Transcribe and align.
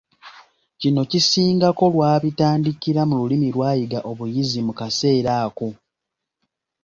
Kino 0.81 1.01
kisingako 1.11 1.83
lw’abitandikira 1.93 3.01
mu 3.09 3.15
lulimi 3.21 3.47
lw’ayiga 3.55 3.99
obuyizi 4.11 4.59
mu 4.67 4.73
kaseera 4.79 5.31
ako. 5.45 5.67